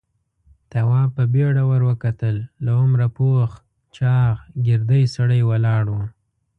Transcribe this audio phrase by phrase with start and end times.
[0.71, 2.35] تواب په بيړه ور وکتل.
[2.63, 3.49] له عمره پوخ
[3.95, 4.35] چاغ،
[4.67, 5.95] ګردی سړی ولاړ و.